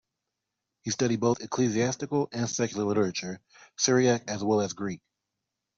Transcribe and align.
He 0.81 0.89
studied 0.89 1.19
both 1.19 1.41
ecclesiastical 1.41 2.27
and 2.31 2.49
secular 2.49 2.85
literature, 2.85 3.39
Syriac 3.77 4.23
as 4.29 4.43
well 4.43 4.61
as 4.61 4.73
Greek. 4.73 5.03